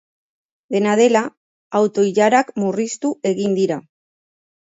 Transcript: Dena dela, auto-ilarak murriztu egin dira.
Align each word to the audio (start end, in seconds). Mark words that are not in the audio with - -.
Dena 0.75 0.93
dela, 0.99 1.21
auto-ilarak 1.81 2.49
murriztu 2.63 3.11
egin 3.35 3.53
dira. 3.59 3.77